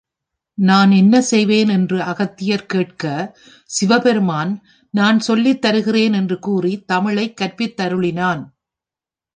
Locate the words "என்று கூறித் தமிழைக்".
6.13-7.37